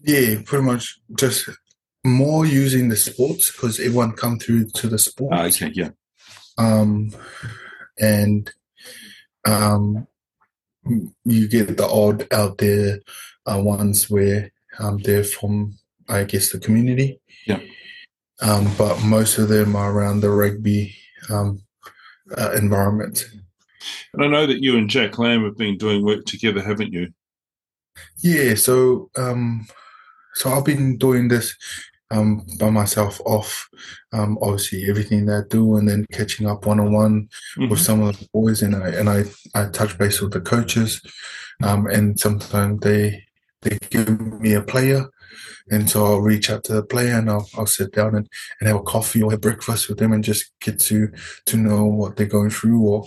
Yeah, 0.04 0.42
pretty 0.46 0.66
much 0.66 1.00
just 1.16 1.50
more 2.04 2.46
using 2.46 2.90
the 2.90 2.96
sports 2.96 3.52
because 3.52 3.80
everyone 3.80 4.14
come 4.14 4.40
through 4.40 4.70
to 4.76 4.88
the 4.88 4.98
sports. 4.98 5.36
Ah, 5.36 5.46
okay, 5.46 5.72
yeah. 5.74 5.90
Um, 6.58 7.12
and 8.00 8.52
um, 9.46 10.08
you 11.26 11.48
get 11.48 11.78
the 11.78 11.88
odd 11.88 12.28
out 12.32 12.58
there 12.58 13.00
uh, 13.46 13.62
ones 13.62 14.10
where 14.10 14.52
um, 14.80 14.98
they're 15.00 15.24
from, 15.24 15.78
I 16.10 16.24
guess, 16.24 16.52
the 16.52 16.60
community. 16.60 17.20
Yeah. 17.46 17.60
Um, 18.42 18.72
but 18.78 19.04
most 19.04 19.38
of 19.38 19.50
them 19.50 19.76
are 19.76 19.92
around 19.92 20.22
the 20.22 20.32
rugby 20.32 20.96
um, 21.30 21.62
uh, 22.36 22.52
environment. 22.54 23.30
And 24.14 24.24
I 24.24 24.28
know 24.28 24.48
that 24.48 24.62
you 24.62 24.78
and 24.78 24.90
Jack 24.90 25.20
Lamb 25.20 25.44
have 25.44 25.58
been 25.58 25.78
doing 25.78 26.04
work 26.04 26.26
together, 26.26 26.62
haven't 26.62 26.92
you? 26.92 27.14
Yeah. 28.18 28.56
So, 28.56 29.12
um, 29.16 29.68
so 30.34 30.52
I've 30.52 30.66
been 30.66 30.98
doing 30.98 31.28
this 31.28 31.56
um, 32.12 32.46
by 32.60 32.70
myself 32.70 33.22
off, 33.26 33.70
um, 34.12 34.38
obviously 34.42 34.90
everything 34.90 35.26
that 35.26 35.46
I 35.46 35.48
do, 35.50 35.78
and 35.78 35.88
then 35.88 36.06
catching 36.12 36.48
up 36.48 36.66
one 36.66 36.80
on 36.80 36.92
one 36.92 37.30
with 37.58 37.80
some 37.80 38.02
of 38.02 38.20
the 38.20 38.28
boys, 38.34 38.62
and 38.62 38.76
I 38.76 38.90
and 38.90 39.10
I, 39.10 39.24
I 39.56 39.70
touch 39.70 39.98
base 39.98 40.22
with 40.22 40.34
the 40.34 40.42
coaches, 40.42 41.02
um, 41.64 41.88
and 41.88 42.20
sometimes 42.20 42.82
they 42.82 43.24
they 43.62 43.78
give 43.90 44.20
me 44.42 44.54
a 44.54 44.62
player, 44.62 45.10
and 45.70 45.90
so 45.90 46.06
I'll 46.06 46.20
reach 46.20 46.50
out 46.50 46.64
to 46.66 46.74
the 46.74 46.84
player 46.84 47.18
and 47.18 47.30
I'll, 47.30 47.48
I'll 47.58 47.66
sit 47.66 47.94
down 47.94 48.16
and, 48.16 48.28
and 48.60 48.68
have 48.68 48.78
a 48.78 48.84
coffee 48.84 49.22
or 49.22 49.32
have 49.32 49.42
breakfast 49.42 49.88
with 49.88 49.98
them 50.00 50.12
and 50.12 50.24
just 50.24 50.52
get 50.60 50.80
to 50.82 51.10
to 51.46 51.58
know 51.58 51.86
what 51.86 52.18
they're 52.18 52.26
going 52.26 52.50
through 52.50 52.82
or 52.82 53.06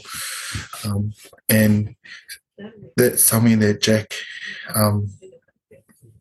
um, 0.85 1.13
and 1.49 1.95
that's 2.97 3.25
something 3.25 3.59
that 3.59 3.83
Jack 3.83 4.15
um, 4.75 5.11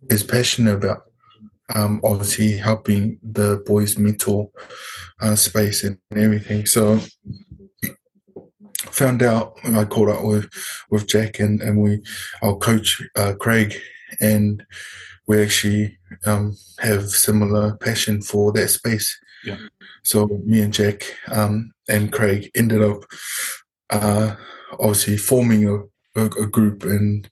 is 0.10 0.24
passionate 0.24 0.76
about 0.76 1.04
um, 1.74 2.02
obviously 2.04 2.58
helping 2.58 3.20
the 3.24 3.64
boys' 3.66 3.98
mental 3.98 4.52
uh, 5.22 5.36
space 5.36 5.84
and 5.84 5.98
everything. 6.16 6.66
So 6.66 7.00
found 8.92 9.24
out 9.24 9.58
I 9.64 9.86
caught 9.86 10.10
up 10.10 10.24
with 10.24 10.50
with 10.90 11.08
Jack 11.08 11.40
and 11.40 11.62
and 11.62 11.82
we 11.82 12.04
our 12.42 12.56
coach 12.56 13.02
uh, 13.16 13.34
Craig 13.40 13.76
and 14.20 14.64
we 15.26 15.42
actually 15.42 15.98
um, 16.26 16.56
have 16.80 17.10
similar 17.10 17.76
passion 17.78 18.22
for 18.22 18.52
that 18.54 18.70
space. 18.70 19.18
Yeah. 19.44 19.58
So 20.04 20.28
me 20.46 20.62
and 20.62 20.74
Jack 20.74 21.04
um, 21.32 21.72
and 21.88 22.12
Craig 22.12 22.52
ended 22.56 22.82
up 22.82 23.04
uh, 23.90 24.36
obviously 24.74 25.18
forming 25.18 25.68
a, 25.68 26.22
a, 26.22 26.26
a 26.26 26.48
group 26.48 26.84
in 26.84 27.26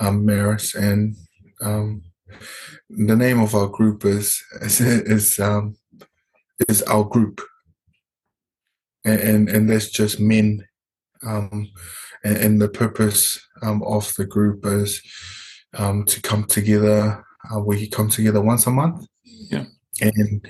um, 0.00 0.26
Marist 0.26 0.74
and 0.74 1.16
um, 1.60 2.02
the 2.90 3.16
name 3.16 3.40
of 3.40 3.54
our 3.54 3.68
group 3.68 4.04
is 4.04 4.42
is 4.62 4.80
is, 4.80 5.38
um, 5.38 5.76
is 6.68 6.82
our 6.82 7.04
group, 7.04 7.40
and, 9.04 9.20
and 9.20 9.48
and 9.48 9.70
that's 9.70 9.90
just 9.90 10.20
men, 10.20 10.66
um, 11.26 11.68
and, 12.24 12.36
and 12.36 12.62
the 12.62 12.68
purpose 12.68 13.40
um, 13.62 13.82
of 13.82 14.12
the 14.14 14.24
group 14.26 14.64
is 14.66 15.00
um, 15.76 16.04
to 16.04 16.20
come 16.22 16.44
together. 16.44 17.24
Uh, 17.54 17.60
we 17.60 17.86
come 17.88 18.08
together 18.08 18.40
once 18.40 18.66
a 18.66 18.70
month, 18.70 19.06
Yeah. 19.24 19.66
and 20.00 20.46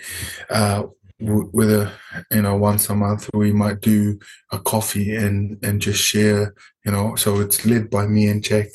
uh, 0.48 0.84
w- 1.20 1.50
with 1.52 1.70
a 1.70 1.90
you 2.30 2.42
know 2.42 2.56
once 2.56 2.88
a 2.88 2.94
month 2.94 3.28
we 3.34 3.52
might 3.52 3.80
do 3.80 4.18
a 4.52 4.58
coffee 4.58 5.14
and 5.16 5.58
and 5.64 5.80
just 5.80 6.00
share. 6.02 6.54
You 6.84 6.92
know, 6.92 7.16
so 7.16 7.40
it's 7.40 7.66
led 7.66 7.90
by 7.90 8.06
me 8.06 8.28
and 8.28 8.42
Jack, 8.44 8.68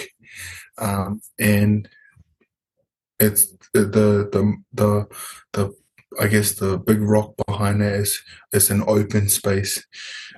um, 0.78 1.22
and 1.40 1.88
it's 3.20 3.48
the 3.74 3.86
the 3.86 4.58
the 4.74 5.08
the 5.54 5.76
I 6.20 6.28
guess 6.28 6.54
the 6.54 6.78
big 6.78 7.02
rock 7.02 7.34
behind 7.48 7.82
it 7.82 7.94
is 7.94 8.22
is 8.52 8.70
an 8.72 8.84
open 8.88 9.30
space 9.30 9.86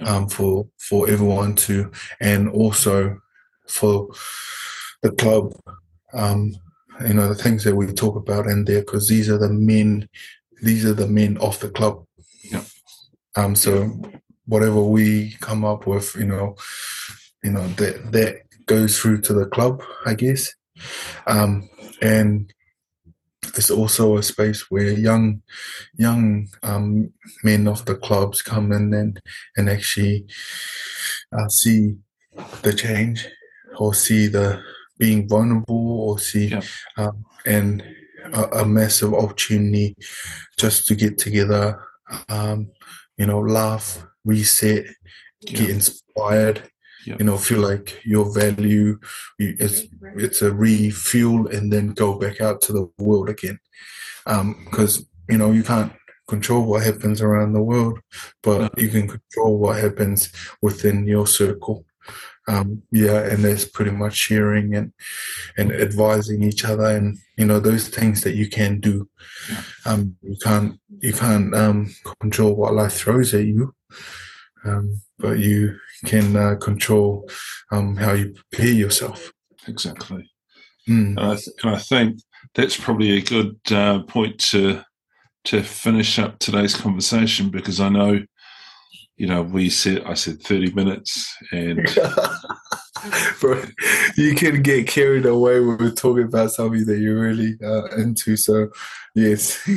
um, 0.06 0.28
for 0.28 0.68
for 0.78 1.10
everyone 1.10 1.56
to, 1.56 1.92
and 2.20 2.50
also 2.50 3.20
for 3.68 4.10
the 5.02 5.12
club. 5.12 5.54
Um, 6.14 6.54
you 7.08 7.14
know 7.14 7.30
the 7.30 7.36
things 7.36 7.64
that 7.64 7.76
we 7.76 7.88
talk 7.88 8.16
about 8.16 8.48
in 8.48 8.66
there 8.66 8.82
because 8.82 9.08
these 9.08 9.30
are 9.30 9.38
the 9.38 9.50
men, 9.50 10.10
these 10.62 10.86
are 10.86 10.94
the 10.94 11.08
men 11.08 11.38
of 11.38 11.60
the 11.60 11.70
club. 11.70 12.06
Yeah. 12.44 12.64
Um. 13.36 13.56
So 13.56 14.02
whatever 14.46 14.84
we 14.84 15.38
come 15.40 15.64
up 15.64 15.88
with, 15.88 16.16
you 16.16 16.26
know, 16.26 16.56
you 17.44 17.52
know 17.52 17.68
that 17.70 18.12
that 18.12 18.42
goes 18.66 19.00
through 19.00 19.22
to 19.22 19.34
the 19.34 19.46
club, 19.46 19.82
I 20.06 20.16
guess. 20.16 20.54
Um. 21.28 21.70
And 22.02 22.52
it's 23.58 23.72
also 23.72 24.18
a 24.18 24.24
space 24.24 24.70
where 24.70 24.92
young 24.92 25.42
young 25.98 26.48
um, 26.64 27.12
men 27.44 27.68
of 27.68 27.86
the 27.86 27.96
clubs 27.96 28.42
come 28.42 28.72
in 28.72 28.94
and 28.94 29.22
and 29.58 29.70
actually 29.70 30.26
uh, 31.38 31.48
see 31.50 31.96
the 32.62 32.74
change 32.74 33.28
or 33.78 33.94
see 33.94 34.28
the 34.28 34.62
being 34.98 35.28
vulnerable 35.28 36.02
or 36.02 36.20
see 36.20 36.48
Yeah. 36.48 36.62
um, 36.98 37.26
and 37.46 37.84
a, 38.34 38.44
a 38.62 38.66
massive 38.66 39.14
opportunity 39.14 39.96
just 40.58 40.86
to 40.88 40.96
get 40.96 41.18
together 41.18 41.82
um, 42.30 42.70
you 43.18 43.26
know 43.26 43.40
laugh 43.40 44.06
reset 44.24 44.86
get 45.46 45.70
inspired 45.70 46.71
Yeah. 47.06 47.16
you 47.20 47.26
know 47.26 47.38
feel 47.38 47.60
like 47.60 48.00
your 48.04 48.32
value 48.34 49.00
you, 49.40 49.56
it's 49.60 49.84
it's 50.18 50.42
a 50.42 50.54
refuel 50.54 51.48
and 51.48 51.72
then 51.72 51.94
go 51.94 52.18
back 52.18 52.42
out 52.42 52.62
to 52.64 52.74
the 52.74 52.90
world 52.98 53.30
again. 53.30 53.60
Because 54.26 55.06
you 55.30 55.38
know 55.38 55.52
you 55.52 55.64
can't 55.64 55.94
control 56.28 56.66
what 56.66 56.84
happens 56.84 57.22
around 57.22 57.54
the 57.54 57.62
world 57.62 58.00
but 58.42 58.78
you 58.80 58.88
can 58.88 59.08
control 59.08 59.58
what 59.58 59.82
happens 59.82 60.32
within 60.62 61.06
your 61.06 61.28
circle. 61.28 61.86
Um, 62.48 62.82
yeah 62.92 63.20
and 63.20 63.44
that's 63.44 63.66
pretty 63.66 63.92
much 63.92 64.16
sharing 64.16 64.76
and 64.76 64.92
and 65.58 65.72
advising 65.72 66.42
each 66.44 66.66
other 66.66 66.86
and 66.86 67.18
you 67.38 67.46
know 67.46 67.60
those 67.60 67.88
things 67.88 68.22
that 68.22 68.36
you 68.36 68.48
can 68.50 68.80
do. 68.80 69.10
Um, 69.86 70.18
you 70.22 70.38
can't 70.42 70.80
you 71.00 71.14
can't 71.14 71.56
um, 71.56 71.94
control 72.20 72.56
what 72.56 72.74
life 72.74 72.94
throws 72.94 73.34
at 73.34 73.46
you. 73.46 73.74
Um, 74.64 75.02
but 75.18 75.40
you 75.40 75.78
can 76.06 76.36
uh, 76.36 76.56
control 76.56 77.30
um, 77.72 77.96
how 77.96 78.14
you 78.14 78.34
prepare 78.50 78.74
yourself 78.74 79.32
Exactly. 79.68 80.32
Mm. 80.90 81.18
And 81.18 81.20
I, 81.20 81.36
th- 81.36 81.56
and 81.64 81.76
I 81.76 81.80
think 81.80 82.20
that's 82.56 82.78
probably 82.78 83.18
a 83.18 83.22
good 83.22 83.58
uh, 83.72 84.04
point 84.04 84.40
to 84.52 84.84
to 85.44 85.64
finish 85.64 86.20
up 86.20 86.38
today's 86.38 86.76
conversation 86.76 87.50
because 87.50 87.80
I 87.80 87.90
know, 87.90 88.20
you 89.18 89.28
know, 89.28 89.42
we 89.42 89.70
said 89.70 90.04
I 90.06 90.14
said 90.16 90.42
thirty 90.42 90.72
minutes, 90.74 91.36
and 91.52 91.88
Bro, 93.40 93.64
you 94.16 94.36
can 94.36 94.62
get 94.62 94.88
carried 94.88 95.26
away 95.26 95.60
with 95.60 95.98
talking 95.98 96.26
about 96.26 96.52
something 96.52 96.86
that 96.86 97.00
you're 97.00 97.20
really 97.20 97.58
uh, 97.64 97.86
into. 97.98 98.38
So, 98.38 98.70
yes. 99.16 99.68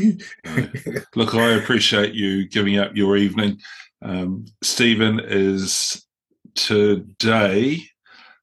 look, 1.14 1.34
I 1.34 1.52
appreciate 1.52 2.12
you 2.12 2.46
giving 2.46 2.78
up 2.78 2.94
your 2.94 3.16
evening. 3.16 3.60
Um, 4.02 4.44
Steven 4.62 5.20
is 5.20 6.03
today 6.54 7.82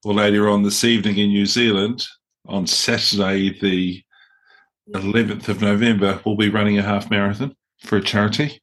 or 0.03 0.13
later 0.13 0.49
on 0.49 0.63
this 0.63 0.83
evening 0.83 1.17
in 1.17 1.29
New 1.29 1.45
Zealand 1.45 2.05
on 2.47 2.65
Saturday, 2.67 3.57
the 3.59 4.03
11th 4.93 5.47
of 5.47 5.61
November, 5.61 6.19
we'll 6.25 6.35
be 6.35 6.49
running 6.49 6.77
a 6.77 6.81
half 6.83 7.09
marathon 7.09 7.55
for 7.83 7.97
a 7.97 8.01
charity. 8.01 8.61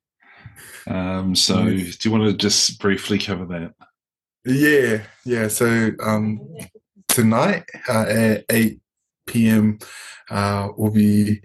Um, 0.86 1.34
so, 1.34 1.64
Yes. 1.64 1.96
do 1.96 2.08
you 2.08 2.16
want 2.16 2.30
to 2.30 2.36
just 2.36 2.80
briefly 2.80 3.18
cover 3.18 3.44
that? 3.46 3.74
Yeah, 4.44 5.02
yeah. 5.24 5.48
So 5.48 5.90
um, 6.02 6.40
tonight 7.08 7.64
uh, 7.88 8.06
at 8.08 8.44
eight 8.50 8.80
p.m. 9.26 9.78
Uh, 10.30 10.68
will 10.76 10.90
be. 10.90 11.40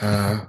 Uh, 0.00 0.46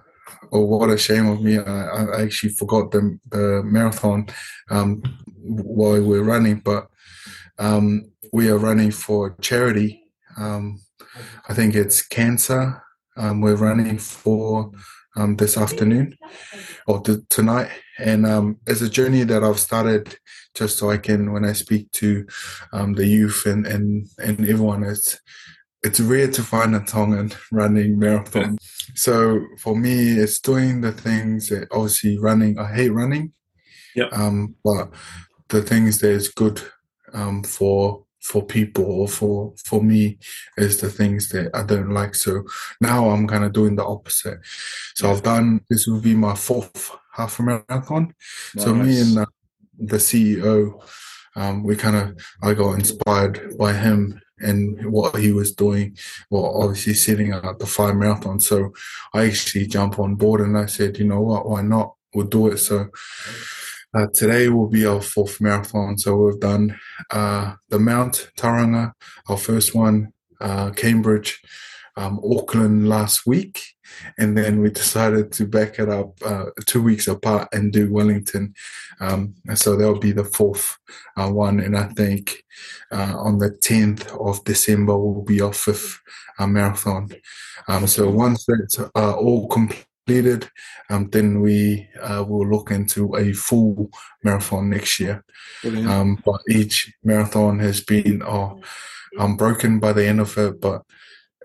oh, 0.51 0.65
what 0.65 0.89
a 0.89 0.97
shame 0.97 1.27
of 1.27 1.41
me! 1.41 1.57
I, 1.57 2.03
I 2.17 2.21
actually 2.21 2.53
forgot 2.53 2.91
the 2.91 3.19
the 3.29 3.61
marathon 3.63 4.27
um, 4.69 5.01
while 5.38 6.01
we're 6.01 6.23
running, 6.23 6.59
but 6.59 6.88
um, 7.59 8.11
we 8.33 8.50
are 8.50 8.57
running 8.57 8.91
for 8.91 9.35
charity. 9.41 10.03
Um, 10.38 10.81
I 11.50 11.53
think 11.53 11.75
it's 11.75 12.01
cancer. 12.01 12.81
Um, 13.17 13.41
we're 13.41 13.55
running 13.55 13.97
for 13.97 14.71
um, 15.17 15.35
this 15.35 15.57
afternoon 15.57 16.17
or 16.88 17.01
t- 17.01 17.17
tonight, 17.29 17.69
and 18.00 18.25
um, 18.25 18.57
it's 18.67 18.81
a 18.81 18.89
journey 18.89 19.23
that 19.23 19.43
I've 19.43 19.59
started 19.59 20.17
just 20.55 20.77
so 20.77 20.89
I 20.89 20.97
can, 20.97 21.31
when 21.31 21.45
I 21.45 21.53
speak 21.53 21.91
to 21.93 22.25
the 22.71 23.05
youth 23.05 23.45
and, 23.45 23.65
and, 23.65 24.07
and 24.17 24.39
everyone, 24.41 24.83
it's 24.83 25.19
it's 25.83 26.00
rare 26.00 26.29
to 26.31 26.43
find 26.43 26.75
a 26.75 26.79
Tongan 26.81 27.31
running 27.51 27.97
marathon. 27.97 28.57
So 28.93 29.45
for 29.57 29.73
me, 29.75 30.11
it's 30.11 30.39
doing 30.39 30.81
the 30.81 30.91
things 30.91 31.47
that 31.47 31.69
obviously 31.71 32.17
running. 32.17 32.59
I 32.59 32.73
hate 32.73 32.89
running, 32.89 33.31
Yep. 33.95 34.11
um, 34.11 34.55
but 34.65 34.89
the 35.47 35.61
things 35.61 36.00
that 36.00 36.09
is 36.09 36.27
good 36.27 36.61
um, 37.13 37.43
for 37.43 38.03
for 38.21 38.43
people 38.45 38.83
or 38.85 39.07
for 39.07 39.53
for 39.65 39.81
me 39.81 40.17
is 40.57 40.81
the 40.81 40.89
things 40.89 41.29
that 41.29 41.51
I 41.55 41.63
don't 41.63 41.91
like. 41.91 42.15
So 42.15 42.43
now 42.81 43.09
I'm 43.09 43.27
kind 43.27 43.45
of 43.45 43.53
doing 43.53 43.75
the 43.75 43.85
opposite. 43.85 44.39
So 44.95 45.09
I've 45.09 45.23
done 45.23 45.61
this 45.69 45.88
will 45.88 46.01
be 46.01 46.15
my 46.15 46.35
fourth 46.35 46.91
half 47.13 47.39
marathon. 47.39 48.13
So 48.57 48.73
me 48.73 49.00
and 49.00 49.19
uh, 49.19 49.25
the 49.77 49.97
CEO, 49.97 50.83
um, 51.35 51.63
we 51.63 51.75
kind 51.75 51.95
of 51.95 52.17
I 52.43 52.53
got 52.53 52.73
inspired 52.73 53.57
by 53.57 53.73
him 53.73 54.21
and 54.41 54.91
what 54.91 55.19
he 55.19 55.31
was 55.31 55.53
doing, 55.53 55.98
well, 56.29 56.62
obviously 56.62 56.93
setting 56.93 57.33
up 57.33 57.60
the 57.60 57.65
five 57.65 57.95
marathon. 57.95 58.39
So 58.39 58.74
I 59.13 59.25
actually 59.25 59.67
jumped 59.67 60.00
on 60.00 60.15
board 60.15 60.41
and 60.41 60.57
I 60.57 60.65
said, 60.65 60.98
you 60.98 61.05
know 61.05 61.21
what, 61.21 61.48
why 61.48 61.62
not? 61.62 61.95
We'll 62.13 62.27
do 62.27 62.48
it. 62.48 62.57
So 62.57 62.89
uh, 63.93 64.07
today 64.13 64.50
will 64.50 64.67
be 64.67 64.86
our 64.86 65.01
fourth 65.01 65.41
marathon. 65.41 65.98
So 65.98 66.15
we've 66.15 66.39
done 66.39 66.79
uh, 67.10 67.55
the 67.69 67.79
Mount 67.79 68.31
Tauranga, 68.38 68.93
our 69.27 69.38
first 69.38 69.75
one, 69.75 70.13
uh, 70.39 70.71
Cambridge, 70.71 71.41
um, 71.98 72.19
Auckland 72.24 72.88
last 72.88 73.25
week, 73.25 73.62
and 74.17 74.38
then 74.38 74.62
we 74.62 74.69
decided 74.69 75.31
to 75.33 75.45
back 75.45 75.79
it 75.79 75.89
up 75.89 76.13
uh, 76.25 76.45
two 76.65 76.81
weeks 76.81 77.07
apart 77.07 77.48
and 77.53 77.74
do 77.74 77.91
Wellington. 77.91 78.53
Um, 79.00 79.36
so 79.55 79.75
that'll 79.75 80.00
be 80.00 80.12
the 80.12 80.24
fourth 80.24 80.77
uh, 81.17 81.29
one, 81.29 81.60
and 81.60 81.77
I 81.77 81.88
think 81.88 82.43
uh, 82.91 83.15
on 83.17 83.39
the 83.39 83.50
10th 83.50 84.07
of 84.19 84.43
December 84.43 84.98
will 84.98 85.24
be 85.24 85.41
our 85.41 85.53
fifth 85.53 86.00
uh, 86.39 86.48
marathon. 86.48 87.10
Um, 87.67 87.88
so 87.88 88.10
once 88.10 88.45
that's 88.45 88.79
uh, 88.79 89.15
all 89.15 89.48
completed, 89.48 90.50
um, 90.89 91.10
then 91.10 91.41
we 91.41 91.88
uh, 92.01 92.24
will 92.27 92.48
look 92.48 92.71
into 92.71 93.15
a 93.15 93.33
full 93.33 93.91
marathon 94.24 94.69
next 94.69 95.00
year. 95.00 95.24
Um, 95.63 96.21
but 96.25 96.41
each 96.50 96.93
marathon 97.03 97.60
has 97.60 97.81
been 97.81 98.24
oh, 98.24 98.62
I'm 99.19 99.38
broken 99.38 99.79
by 99.79 99.93
the 99.93 100.05
end 100.05 100.21
of 100.21 100.38
it, 100.38 100.60
but 100.62 100.83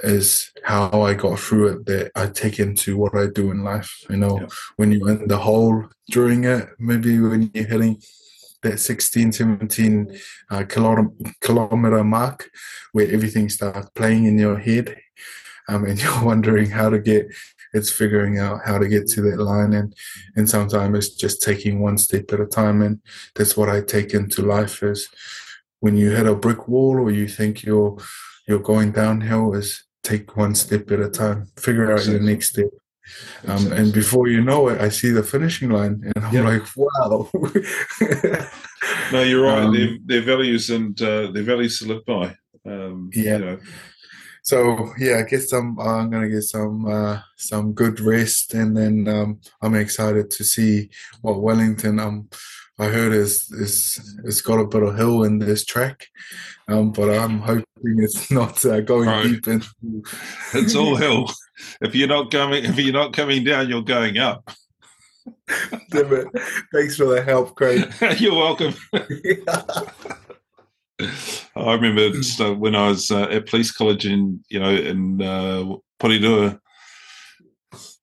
is 0.03 0.53
how 0.65 1.03
I 1.03 1.15
got 1.15 1.38
through 1.38 1.69
it 1.69 1.87
that 1.87 2.11
I 2.15 2.26
take 2.26 2.59
into 2.59 2.97
what 2.97 3.15
I 3.15 3.26
do 3.26 3.50
in 3.50 3.65
life. 3.65 4.05
You 4.11 4.19
know, 4.19 4.41
yeah. 4.41 4.47
when 4.76 4.93
you're 4.93 5.11
in 5.11 5.29
the 5.29 5.38
hole 5.38 5.88
during 6.11 6.45
it, 6.45 6.69
maybe 6.79 7.19
when 7.19 7.50
you're 7.55 7.67
hitting 7.67 8.03
that 8.62 8.81
16, 8.81 9.33
17 9.33 10.19
uh, 10.50 10.65
kilometer, 10.65 11.33
kilometer 11.41 12.05
mark 12.05 12.50
where 12.93 13.11
everything 13.11 13.49
starts 13.49 13.88
playing 13.95 14.25
in 14.25 14.38
your 14.38 14.59
head 14.59 14.97
um, 15.69 15.85
and 15.85 16.03
you're 16.03 16.25
wondering 16.25 16.71
how 16.71 16.91
to 16.91 16.99
get 16.99 17.26
it's 17.73 17.91
figuring 17.91 18.38
out 18.38 18.61
how 18.65 18.79
to 18.79 18.88
get 18.88 19.07
to 19.07 19.21
that 19.21 19.38
line 19.38 19.75
and 19.75 19.95
and 20.37 20.49
sometimes 20.49 20.97
it's 20.97 21.15
just 21.15 21.43
taking 21.43 21.81
one 21.81 21.99
step 21.99 22.33
at 22.33 22.41
a 22.41 22.47
time 22.47 22.81
and 22.81 23.00
that's 23.35 23.57
what 23.57 23.69
I 23.69 23.83
take 23.83 24.15
into 24.15 24.43
life 24.43 24.83
is 24.83 25.09
when 25.81 25.97
you 25.97 26.11
hit 26.11 26.26
a 26.26 26.35
brick 26.35 26.69
wall 26.69 26.99
or 26.99 27.11
you 27.11 27.29
think 27.29 27.65
you're 27.65 27.99
you're 28.49 28.61
going 28.61 28.93
downhill 28.93 29.55
is 29.55 29.85
take 30.07 30.37
one 30.37 30.55
step 30.55 30.91
at 30.91 31.01
a 31.01 31.09
time, 31.09 31.47
figure 31.57 31.93
out 31.93 32.07
your 32.07 32.21
next 32.21 32.51
step. 32.51 32.71
Um, 33.47 33.73
and 33.73 33.93
before 33.93 34.29
you 34.29 34.43
know 34.43 34.69
it, 34.69 34.81
I 34.81 34.89
see 34.89 35.11
the 35.11 35.23
finishing 35.23 35.71
line, 35.71 36.03
and 36.05 36.25
I'm 36.25 36.35
yep. 36.35 36.45
like, 36.45 36.77
"Wow!" 36.77 37.31
no, 39.13 39.23
you're 39.23 39.45
right. 39.45 39.63
Um, 39.63 39.75
their, 39.75 39.99
their, 40.05 40.23
values 40.23 40.71
and 40.71 41.01
uh, 41.01 41.31
their 41.31 41.45
values 41.45 41.79
to 41.79 41.87
live 41.87 42.05
by. 42.05 42.35
Um, 42.65 43.11
yeah. 43.15 43.39
You 43.39 43.45
know. 43.45 43.59
So 44.43 44.93
yeah, 44.99 45.19
I 45.19 45.23
guess 45.23 45.53
I'm 45.53 45.79
I'm 45.79 46.11
gonna 46.11 46.29
get 46.29 46.43
some 46.43 46.87
uh, 46.87 47.21
some 47.37 47.73
good 47.73 48.01
rest, 48.01 48.55
and 48.55 48.77
then 48.77 49.07
um, 49.09 49.41
I'm 49.63 49.75
excited 49.75 50.31
to 50.31 50.45
see 50.45 50.91
what 51.21 51.43
Wellington. 51.43 52.01
Um, 52.01 52.29
I 52.78 52.87
heard 52.88 53.12
is 53.12 53.50
is 53.52 54.18
it's 54.25 54.42
got 54.42 54.61
a 54.61 54.66
bit 54.66 54.83
of 54.83 54.97
hill 54.97 55.23
in 55.23 55.38
this 55.38 55.64
track, 55.64 56.09
um, 56.68 56.92
but 56.92 57.09
I'm 57.09 57.38
hoping 57.38 57.64
it's 57.99 58.30
not 58.30 58.64
uh, 58.66 58.80
going 58.80 59.09
right. 59.09 59.23
deep 59.23 59.49
into. 59.49 59.68
It's 60.52 60.75
all 60.75 60.97
hill. 61.04 61.30
If 61.80 61.95
you're 61.95 62.09
not 62.09 62.30
coming, 62.30 62.64
if 62.64 62.78
you're 62.78 62.92
not 62.92 63.14
coming 63.14 63.45
down, 63.45 63.71
you're 63.71 63.83
going 63.83 64.18
up. 64.18 64.50
Damn 65.90 66.12
it! 66.12 66.26
Thanks 66.73 66.97
for 66.97 67.06
the 67.06 67.23
help, 67.23 67.54
Craig. 67.56 67.90
you're 68.18 68.35
welcome. 68.35 68.75
I 71.56 71.75
remember 71.75 72.11
when 72.54 72.75
I 72.75 72.88
was 72.88 73.11
uh, 73.11 73.23
at 73.23 73.47
police 73.47 73.73
college 73.73 74.04
in 74.04 74.45
you 74.50 74.61
know 74.61 74.71
in 74.71 75.23
uh, 75.23 75.64
Porirua. 75.99 76.61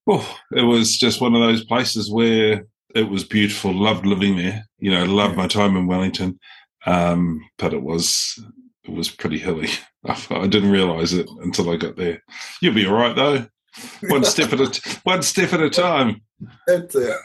Oh, 0.08 0.38
it 0.52 0.64
was 0.64 0.98
just 0.98 1.22
one 1.22 1.36
of 1.36 1.42
those 1.42 1.64
places 1.64 2.12
where 2.12 2.66
it 2.96 3.10
was 3.10 3.24
beautiful. 3.24 3.74
Loved 3.74 4.06
living 4.06 4.38
there. 4.38 4.66
You 4.78 4.92
know, 4.92 5.06
loved 5.06 5.36
my 5.36 5.48
time 5.48 5.76
in 5.76 5.88
Wellington. 5.88 6.40
Um, 6.86 7.42
but 7.58 7.74
it 7.74 7.82
was 7.82 8.40
it 8.84 8.92
was 8.92 9.10
pretty 9.10 9.38
hilly. 9.38 9.70
I 10.06 10.48
didn't 10.48 10.72
realise 10.72 11.14
it 11.14 11.30
until 11.42 11.70
I 11.70 11.78
got 11.78 11.96
there. 11.96 12.22
You'll 12.62 12.74
be 12.74 12.86
all 12.86 12.94
right 12.94 13.16
though. 13.16 13.46
One 14.10 14.24
step 14.24 14.54
at 14.54 14.60
a 14.60 15.00
one 15.04 15.24
step 15.24 15.54
at 15.54 15.62
a 15.62 15.70
time. 15.70 16.22
That's 16.68 16.96
it. 16.96 17.18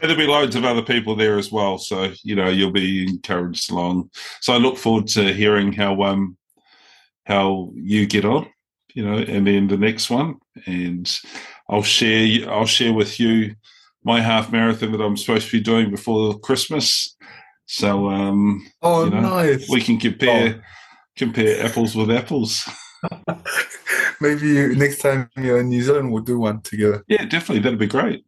There'll 0.00 0.16
be 0.16 0.26
loads 0.26 0.56
of 0.56 0.64
other 0.64 0.82
people 0.82 1.16
there 1.16 1.38
as 1.38 1.52
well, 1.52 1.78
so 1.78 2.12
you 2.22 2.34
know 2.34 2.48
you'll 2.48 2.72
be 2.72 3.06
encouraged 3.08 3.70
along. 3.70 4.10
So 4.40 4.52
I 4.52 4.58
look 4.58 4.76
forward 4.76 5.06
to 5.08 5.32
hearing 5.32 5.72
how 5.72 6.02
um 6.02 6.36
how 7.24 7.72
you 7.74 8.06
get 8.06 8.24
on, 8.24 8.48
you 8.94 9.04
know, 9.04 9.18
and 9.18 9.46
then 9.46 9.68
the 9.68 9.76
next 9.76 10.10
one, 10.10 10.36
and 10.66 11.10
I'll 11.68 11.82
share 11.82 12.48
I'll 12.50 12.66
share 12.66 12.92
with 12.92 13.18
you 13.18 13.54
my 14.04 14.20
half 14.20 14.52
marathon 14.52 14.92
that 14.92 15.00
I'm 15.00 15.16
supposed 15.16 15.46
to 15.46 15.52
be 15.52 15.62
doing 15.62 15.90
before 15.90 16.38
Christmas. 16.38 17.16
So, 17.66 18.08
um, 18.10 18.66
oh, 18.82 19.04
you 19.04 19.10
know, 19.10 19.20
nice. 19.20 19.68
We 19.68 19.80
can 19.80 19.98
compare 19.98 20.56
oh. 20.56 20.62
compare 21.16 21.64
apples 21.64 21.94
with 21.94 22.10
apples. 22.10 22.68
Maybe 24.20 24.48
you, 24.48 24.74
next 24.76 24.98
time 24.98 25.30
you're 25.36 25.60
in 25.60 25.68
New 25.68 25.82
Zealand, 25.82 26.12
we'll 26.12 26.22
do 26.22 26.38
one 26.38 26.60
together. 26.62 27.04
Yeah, 27.08 27.24
definitely. 27.24 27.60
That'd 27.60 27.78
be 27.78 27.86
great. 27.86 28.24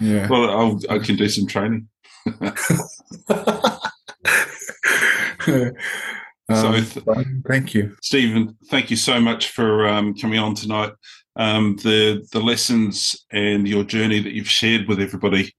Yeah. 0.00 0.28
Well, 0.28 0.50
I'll, 0.50 0.80
I 0.90 0.98
can 0.98 1.16
do 1.16 1.28
some 1.28 1.46
training. 1.46 1.88
so, 5.44 5.72
um, 7.08 7.42
thank 7.48 7.74
you, 7.74 7.96
Steven. 8.00 8.56
Thank 8.66 8.90
you 8.90 8.96
so 8.96 9.20
much 9.20 9.48
for 9.48 9.88
um, 9.88 10.14
coming 10.14 10.38
on 10.38 10.54
tonight 10.54 10.92
um, 11.36 11.76
the 11.82 12.26
the 12.32 12.40
lessons 12.40 13.16
and 13.30 13.66
your 13.66 13.84
journey 13.84 14.20
that 14.20 14.32
you've 14.32 14.48
shared 14.48 14.88
with 14.88 15.00
everybody, 15.00 15.54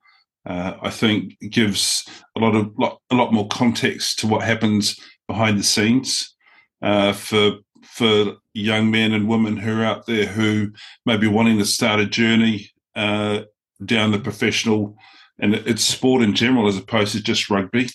uh, 0.45 0.73
I 0.81 0.89
think 0.89 1.39
gives 1.49 2.07
a 2.35 2.39
lot 2.39 2.55
of 2.55 2.71
lot, 2.77 2.99
a 3.09 3.15
lot 3.15 3.33
more 3.33 3.47
context 3.47 4.19
to 4.19 4.27
what 4.27 4.43
happens 4.43 4.99
behind 5.27 5.59
the 5.59 5.63
scenes 5.63 6.35
uh, 6.81 7.13
for 7.13 7.57
for 7.83 8.35
young 8.53 8.91
men 8.91 9.13
and 9.13 9.27
women 9.27 9.57
who 9.57 9.79
are 9.79 9.85
out 9.85 10.05
there 10.05 10.25
who 10.25 10.71
may 11.05 11.17
be 11.17 11.27
wanting 11.27 11.57
to 11.57 11.65
start 11.65 11.99
a 11.99 12.05
journey 12.05 12.69
uh, 12.95 13.41
down 13.85 14.11
the 14.11 14.19
professional 14.19 14.95
and 15.39 15.55
it's 15.55 15.83
sport 15.83 16.21
in 16.21 16.33
general 16.35 16.67
as 16.67 16.77
opposed 16.77 17.13
to 17.13 17.21
just 17.21 17.49
rugby, 17.49 17.89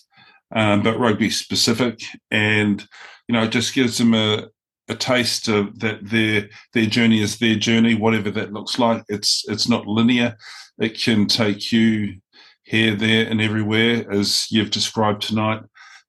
um, 0.54 0.82
but 0.82 0.98
rugby 0.98 1.30
specific, 1.30 2.00
and 2.30 2.86
you 3.28 3.32
know 3.32 3.44
it 3.44 3.52
just 3.52 3.74
gives 3.74 3.98
them 3.98 4.14
a 4.14 4.48
a 4.88 4.94
taste 4.94 5.48
of 5.48 5.78
that 5.80 5.98
their 6.02 6.48
their 6.72 6.86
journey 6.86 7.20
is 7.20 7.38
their 7.38 7.56
journey, 7.56 7.94
whatever 7.94 8.30
that 8.30 8.52
looks 8.52 8.78
like. 8.78 9.04
It's 9.08 9.44
it's 9.48 9.68
not 9.68 9.86
linear. 9.86 10.36
It 10.78 11.00
can 11.00 11.26
take 11.26 11.72
you 11.72 12.20
here, 12.62 12.94
there, 12.94 13.26
and 13.26 13.40
everywhere, 13.40 14.10
as 14.10 14.46
you've 14.50 14.70
described 14.70 15.22
tonight. 15.22 15.62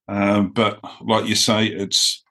Um, 0.08 0.52
but 0.52 0.80
like 1.02 1.28
you 1.28 1.36
say, 1.36 1.68
it's 1.68 2.24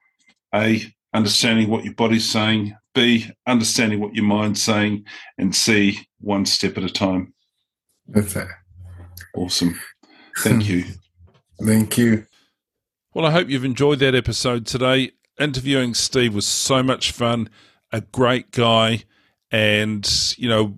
a 0.53 0.81
understanding 1.13 1.69
what 1.69 1.83
your 1.83 1.93
body's 1.93 2.29
saying, 2.29 2.75
b 2.93 3.29
understanding 3.47 3.99
what 3.99 4.15
your 4.15 4.25
mind's 4.25 4.61
saying, 4.61 5.05
and 5.37 5.55
c 5.55 5.99
one 6.19 6.45
step 6.45 6.77
at 6.77 6.83
a 6.83 6.89
time. 6.89 7.33
That's 8.07 8.35
it. 8.35 8.47
Awesome. 9.35 9.79
Thank 10.39 10.67
you. 10.67 10.85
Thank 11.63 11.97
you. 11.97 12.25
Well, 13.13 13.25
I 13.25 13.31
hope 13.31 13.49
you've 13.49 13.65
enjoyed 13.65 13.99
that 13.99 14.15
episode 14.15 14.65
today 14.65 15.11
interviewing 15.39 15.93
Steve 15.93 16.35
was 16.35 16.45
so 16.45 16.83
much 16.83 17.11
fun. 17.11 17.49
A 17.91 18.01
great 18.01 18.51
guy, 18.51 19.03
and 19.51 20.35
you 20.37 20.47
know, 20.47 20.75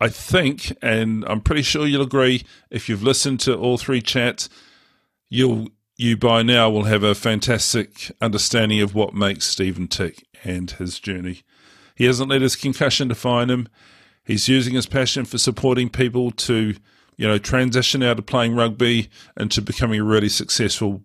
I 0.00 0.08
think, 0.08 0.76
and 0.80 1.24
I'm 1.26 1.40
pretty 1.40 1.62
sure 1.62 1.86
you'll 1.86 2.02
agree, 2.02 2.44
if 2.70 2.88
you've 2.88 3.02
listened 3.02 3.40
to 3.40 3.54
all 3.54 3.76
three 3.76 4.00
chats, 4.00 4.48
you'll 5.28 5.68
you 5.96 6.16
by 6.16 6.42
now 6.42 6.68
will 6.68 6.84
have 6.84 7.02
a 7.04 7.14
fantastic 7.14 8.10
understanding 8.20 8.80
of 8.80 8.94
what 8.94 9.14
makes 9.14 9.46
Steven 9.46 9.86
tick 9.86 10.26
and 10.42 10.70
his 10.72 10.98
journey. 10.98 11.42
He 11.94 12.04
hasn't 12.06 12.30
let 12.30 12.42
his 12.42 12.56
concussion 12.56 13.08
define 13.08 13.48
him. 13.48 13.68
He's 14.24 14.48
using 14.48 14.74
his 14.74 14.86
passion 14.86 15.24
for 15.24 15.38
supporting 15.38 15.88
people 15.90 16.32
to, 16.32 16.74
you 17.16 17.28
know, 17.28 17.38
transition 17.38 18.02
out 18.02 18.18
of 18.18 18.26
playing 18.26 18.56
rugby 18.56 19.08
into 19.38 19.62
becoming 19.62 20.00
a 20.00 20.04
really 20.04 20.28
successful 20.28 21.02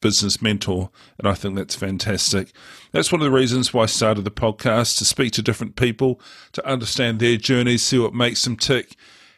business 0.00 0.40
mentor. 0.40 0.90
And 1.18 1.28
I 1.28 1.34
think 1.34 1.56
that's 1.56 1.74
fantastic. 1.74 2.52
That's 2.92 3.12
one 3.12 3.20
of 3.20 3.24
the 3.24 3.36
reasons 3.36 3.74
why 3.74 3.84
I 3.84 3.86
started 3.86 4.24
the 4.24 4.30
podcast 4.30 4.98
to 4.98 5.04
speak 5.04 5.32
to 5.32 5.42
different 5.42 5.76
people, 5.76 6.20
to 6.52 6.66
understand 6.66 7.18
their 7.18 7.36
journeys, 7.36 7.82
see 7.82 7.98
what 7.98 8.14
makes 8.14 8.44
them 8.44 8.56
tick, 8.56 8.96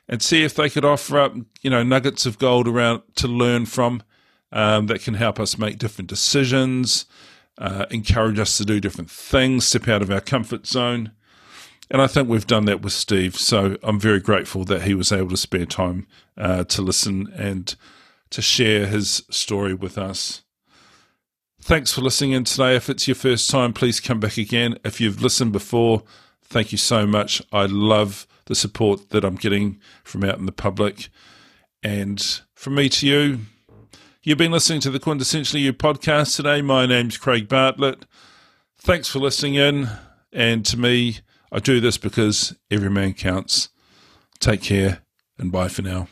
and 0.08 0.22
see 0.22 0.42
if 0.42 0.54
they 0.54 0.68
could 0.68 0.84
offer 0.84 1.18
up, 1.18 1.34
you 1.62 1.70
know, 1.70 1.82
nuggets 1.82 2.26
of 2.26 2.38
gold 2.38 2.66
around 2.66 3.02
to 3.16 3.28
learn 3.28 3.66
from 3.66 4.02
um, 4.52 4.86
that 4.86 5.02
can 5.02 5.14
help 5.14 5.38
us 5.38 5.58
make 5.58 5.78
different 5.78 6.08
decisions, 6.08 7.06
uh, 7.58 7.86
encourage 7.90 8.38
us 8.38 8.56
to 8.58 8.64
do 8.64 8.80
different 8.80 9.10
things, 9.10 9.66
step 9.66 9.88
out 9.88 10.02
of 10.02 10.10
our 10.10 10.20
comfort 10.20 10.66
zone. 10.66 11.12
And 11.90 12.00
I 12.00 12.06
think 12.06 12.28
we've 12.28 12.46
done 12.46 12.66
that 12.66 12.82
with 12.82 12.92
Steve. 12.92 13.36
So 13.36 13.76
I'm 13.82 13.98
very 13.98 14.20
grateful 14.20 14.64
that 14.64 14.82
he 14.82 14.94
was 14.94 15.10
able 15.10 15.30
to 15.30 15.36
spare 15.36 15.66
time 15.66 16.06
uh, 16.36 16.64
to 16.64 16.82
listen 16.82 17.32
and 17.36 17.74
to 18.30 18.40
share 18.40 18.86
his 18.86 19.24
story 19.30 19.74
with 19.74 19.98
us. 19.98 20.42
Thanks 21.62 21.92
for 21.92 22.00
listening 22.00 22.32
in 22.32 22.44
today. 22.44 22.74
If 22.74 22.88
it's 22.88 23.06
your 23.06 23.14
first 23.14 23.50
time, 23.50 23.72
please 23.72 24.00
come 24.00 24.18
back 24.18 24.38
again. 24.38 24.78
If 24.82 25.00
you've 25.00 25.22
listened 25.22 25.52
before, 25.52 26.02
thank 26.42 26.72
you 26.72 26.78
so 26.78 27.06
much. 27.06 27.42
I 27.52 27.66
love 27.66 28.26
the 28.46 28.54
support 28.54 29.10
that 29.10 29.24
I'm 29.24 29.36
getting 29.36 29.78
from 30.02 30.24
out 30.24 30.38
in 30.38 30.46
the 30.46 30.52
public. 30.52 31.10
And 31.82 32.20
from 32.54 32.74
me 32.74 32.88
to 32.88 33.06
you, 33.06 33.40
you've 34.22 34.38
been 34.38 34.50
listening 34.50 34.80
to 34.80 34.90
the 34.90 34.98
Quintessentially 34.98 35.60
You 35.60 35.72
podcast 35.72 36.34
today. 36.34 36.62
My 36.62 36.86
name's 36.86 37.18
Craig 37.18 37.46
Bartlett. 37.46 38.06
Thanks 38.78 39.08
for 39.08 39.18
listening 39.18 39.54
in. 39.54 39.88
And 40.32 40.64
to 40.66 40.78
me, 40.78 41.18
I 41.52 41.58
do 41.58 41.78
this 41.78 41.98
because 41.98 42.56
every 42.70 42.90
man 42.90 43.12
counts. 43.12 43.68
Take 44.40 44.62
care 44.62 45.02
and 45.38 45.52
bye 45.52 45.68
for 45.68 45.82
now. 45.82 46.08